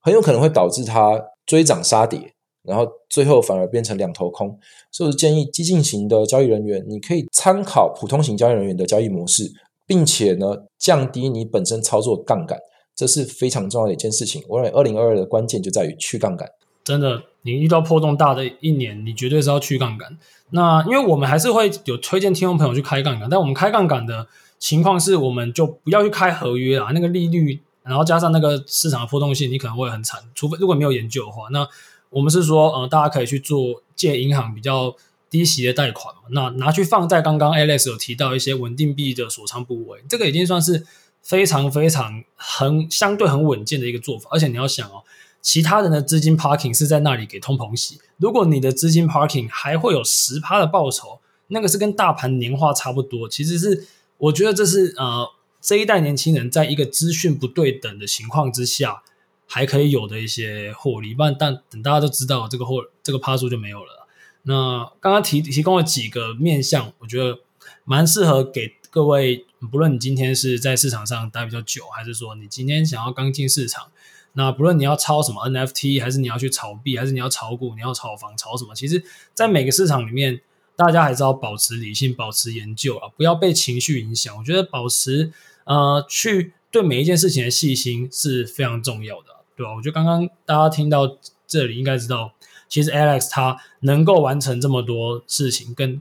[0.00, 4.58] 很有可能会导致他追涨杀跌，然后最后反而变成两头空。
[4.90, 9.52] 所以建议激进型的交易人员，你可以参考普通型交易人员的交易模式，
[9.86, 12.58] 并且呢，降低你本身操作杠杆，
[12.96, 14.42] 这是非常重要的一件事情。
[14.48, 16.48] 我认为二零二二的关键就在于去杠杆。
[16.84, 20.18] 真的，你遇到波动大的一年，你绝对是要去杠杆。
[20.50, 24.26] 那因为我们还是会有推荐听众朋友去开杠杆，但我们开杠杆的
[24.58, 30.20] 情况是，我们就不要去开合约啊，那个利率，然后加上那个市场的波动性，你可能会很惨。
[30.34, 31.66] 除非如果没有研究的话，那
[32.10, 34.94] 我们是说，呃，大家可以去做借银行比较
[35.30, 40.84] 低息的贷款嘛，那拿去放在刚刚 Alex 有提到一些稳定币的锁仓部位，这个已经算是
[41.22, 44.28] 非常非常很相对很稳健的一个做法。
[44.32, 45.04] 而且你要想哦。
[45.42, 48.00] 其他人的资金 parking 是在那里给通膨洗。
[48.16, 53.28] 如果你的资金 parking 还会有十趴的报酬，那个是跟大盘年化差不多。
[53.28, 53.86] 其实是
[54.18, 55.28] 我觉得这是呃
[55.60, 59.02] 这一代年轻人在一个资讯不对等的情况之下
[59.46, 61.12] 还可以有的一些获利。
[61.12, 64.06] 不然但等大家都知道这个获这个趴数就没有了。
[64.44, 67.40] 那刚刚提提供了几个面向，我觉得
[67.84, 73.88] 蛮适合给各位，不论你今天是在市场上待比较久，还是说你今天想要刚进市场。
[74.34, 78.74] 那不论你要抄什么 NFT，还是你要去炒币，还是你要炒股，你要炒房，炒什么？
[78.74, 80.40] 其实，在每个市场里面，
[80.74, 84.34] 大家还是要保持理性，保持研究啊，不要被情绪影响。
[84.38, 85.30] 我觉得保持
[85.64, 89.74] 呃，去对每一件事情的细心是非常重要的，对吧？
[89.74, 92.32] 我觉得刚刚大家听到这里，应该知道，
[92.68, 96.00] 其实 Alex 他能够完成这么多事情，跟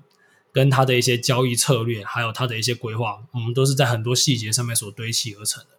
[0.53, 5.71] 跟他的一些交易策略，还有他的一些规划，我们都是在很多细节上面所堆砌而成的。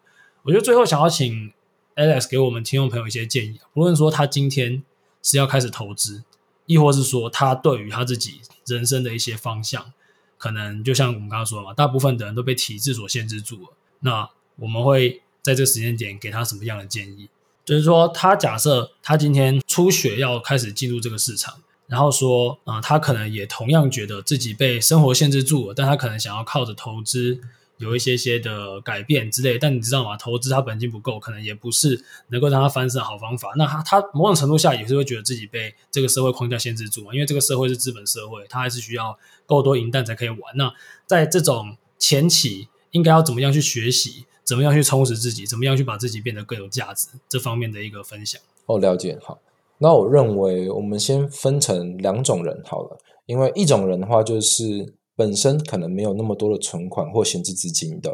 [0.43, 1.51] 我觉得最后想要请。
[1.94, 4.83] Alex 给我们听众朋友一些建议，无论说他今天
[5.22, 6.24] 是要开始投资，
[6.66, 9.92] 亦或是说他对于他自己人生的一些方向，
[10.38, 13.68] 可能就像我们刚刚说嘛，大部分的人都被体制所限制住了。
[14.00, 17.28] 那我们会在这时间点给他什么样的建议？
[17.64, 27.40] 就是说，他假设他今天初学要开始进入这个市场，然后说，啊、呃，他可能也同样觉得自己被生活限制住了，但他可能想要靠着投资。
[27.79, 30.16] 有一些些的改变之类，但你知道吗？
[30.16, 33.53] 投资它本金不够，可能也不是能够让它翻身的好方法。
[33.57, 40.39] 那他他某种程度下也是会觉得自己被这个社会框架限制住嘛，因为这个社会是资本社会，它还是需要够多银弹才可以玩。
[40.57, 40.73] 那
[41.07, 48.41] 在这种前期，应该要怎么样去学习，怎么样去充实自己，怎么样去把自己变得更有价值，这方面的一个分享。
[48.66, 49.18] 哦，了解。
[49.20, 49.41] 好，
[49.79, 54.95] 那我认为我们先分成两种人好了，因为一种人的话就是。
[55.17, 58.11] 本身可能没有那么多的存款或闲置资金的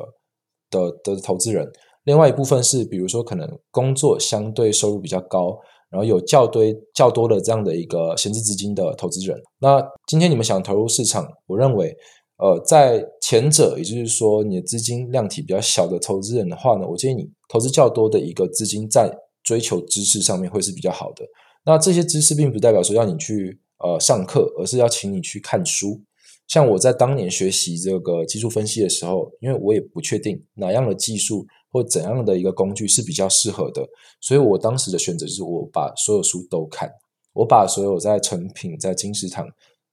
[0.71, 1.71] 的的投资人，
[2.05, 5.59] 另外一部分是，比如说可能工作相对收入比较高，
[5.91, 9.41] 然后有较堆较多的这样的一个闲置资金的投资人。
[9.61, 11.97] 那今天你们想投入市场，我认为，
[12.39, 19.11] 呃，在前者，也就是说你的资金量体比较小的投资人的话呢，我建议你投资较多的一个资金在
[19.43, 21.25] 追求知识上面会是比较好的。
[21.65, 26.01] 那这些知识并不代表说要你去呃上课，而是要请你去看书。
[26.49, 33.87] 像我在当年学习这个技术分析的时候，因为我也不确定哪样的技术或怎样的一个工具是比较适合的，
[34.21, 36.91] 所以我当时的选择就是我把所有书都看，
[37.35, 39.47] 我把所有在成品、在金石堂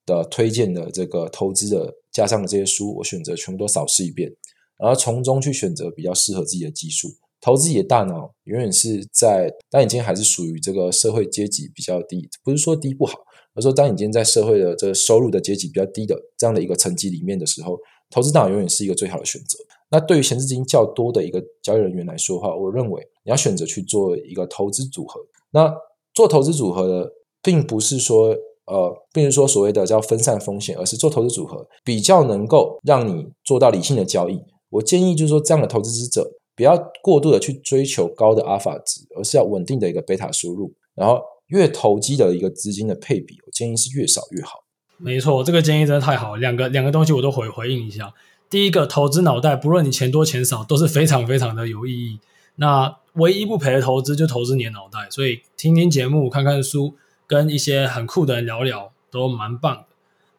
[0.06, 4.32] 的推荐的这个投资的加上的这些书，我选择全部都扫视一遍，
[4.78, 7.10] 然后从中去选择比较适合自己的技术。
[7.42, 13.20] 投资自己的大脑永远是在，但你今天还是属于这个社会阶级比较低，不是说低不好。
[13.56, 17.80] 而说，当你今天在社会的这个收入的阶级比较低的这样的一个层级里面的时候，
[18.12, 19.58] 投资大脑永远是一个最好的选择。
[19.90, 25.22] 那对于闲置资金较多的一个交易人员来说的话，我认为你要选择去做一个投资组合。
[25.52, 25.74] 那
[26.14, 27.10] 做投资组合的，
[27.42, 28.36] 并不是说
[28.66, 34.38] 呃，并不是说所谓的叫分散风险，而是做投资组合比较能够让你做到理性的交易。
[34.70, 41.22] 我建议就是说，这样的投资者不要过度的去追求高的阿尔法值，而是要稳定的一个贝塔收入，然后。
[41.48, 44.64] 越投机的一个资金的配比，我建议是越少越好。
[44.98, 46.40] 没错，这个建议真的太好了。
[46.40, 48.14] 两个两个东西我都回回应一下。
[48.50, 52.20] 第一个，投资脑袋，不论你钱多钱少，都是非常非常的有意义。
[52.56, 55.10] 那唯一不赔的投资就投资你的脑袋。
[55.10, 56.96] 所以听听节目，看看书，
[57.28, 59.86] 跟一些很酷的人聊聊，都蛮棒。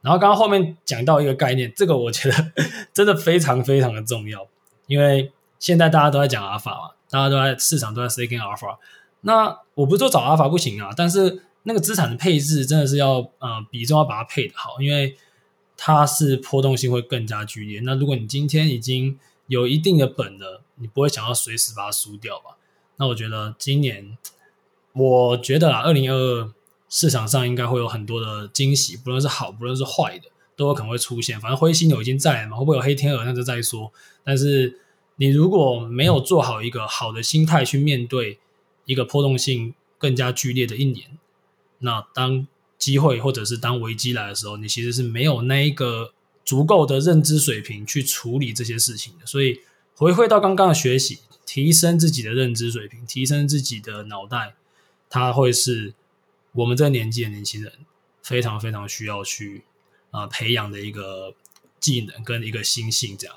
[0.00, 2.52] 然后刚刚后面讲到一个概念，这个我觉得
[2.94, 4.46] 真的非常非常的重要，
[4.86, 8.78] 因为现在大家都在讲阿尔法嘛，大家都在市场都在 seeking 阿尔法。
[9.26, 15.16] 那我不是说找阿法不行啊，但是那个资产的配置真的是要呃比重要把它配的好，因为
[15.76, 17.80] 它是波动性会更加剧烈。
[17.80, 19.18] 那如果你今天已经
[19.48, 22.56] 有一定的本了，你不会想要随时把它输掉吧？
[22.98, 24.16] 那我觉得今年，
[24.92, 26.52] 我觉得啊，二零二二
[26.88, 31.40] 市场上应该会有很多的惊喜，不论是好，不论是坏的，都有可能会出现。
[31.40, 33.92] 反正灰犀牛已经在了嘛，会不会有黑天鹅那就再说。
[34.22, 34.78] 但是
[35.16, 38.38] 你如果没有做好一个好的心态去面对。
[38.86, 41.18] 一个波动性更加剧烈的一年，
[41.80, 42.46] 那当
[42.78, 46.12] 机会或者是当危机来的时候，你其实是没有那一个
[46.44, 49.26] 足够的认知水平去处理这些事情的。
[49.26, 49.60] 所以
[49.94, 54.54] 回馈到刚刚的学习，提升自己的认知水平，提升自己的脑袋，
[55.10, 55.94] 它会是
[56.52, 57.72] 我们这个年纪的年轻人
[58.22, 59.64] 非常非常需要去
[60.10, 61.34] 啊、呃、培养的一个
[61.80, 63.36] 技能跟一个心性，这样。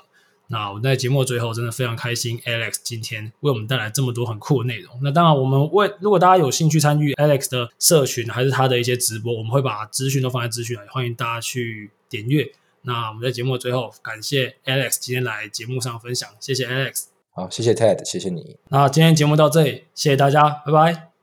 [0.52, 4.98] 那我们在节目最后真的非常开心，Alex 今天为我们带来这么多很酷的内容。
[5.00, 12.50] 那当然，我们为如果大家有兴趣参与 Alex 的社群，还是他的一些直播，我们会把资讯都放在资讯栏，欢迎大家去点阅。
[12.82, 17.04] 那我们在节目最后感谢 Alex 今天来节目上分享，谢谢 Alex。
[17.32, 18.56] 好，谢谢 Ted，谢谢你。
[18.70, 21.09] 那今天节目到这里，谢谢大家，拜拜。